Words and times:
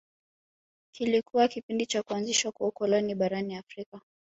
Kilikuwa 0.95 1.47
kipindi 1.47 1.85
cha 1.85 2.03
kuanzishwa 2.03 2.51
kwa 2.51 2.67
ukoloni 2.67 3.15
barani 3.15 3.55
Afrika 3.55 4.01